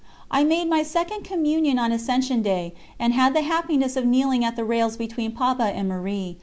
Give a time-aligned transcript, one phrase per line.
[0.31, 4.55] I made my second Communion on Ascension Day, and had the happiness of kneeling at
[4.55, 6.39] the rails between Papa and Marie.